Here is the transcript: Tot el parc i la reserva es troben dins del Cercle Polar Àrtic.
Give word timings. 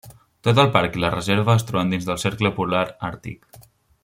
Tot 0.47 0.61
el 0.63 0.71
parc 0.77 0.97
i 0.99 1.03
la 1.03 1.11
reserva 1.15 1.55
es 1.59 1.67
troben 1.69 1.95
dins 1.95 2.09
del 2.11 2.21
Cercle 2.25 2.53
Polar 2.59 2.85
Àrtic. 3.11 3.65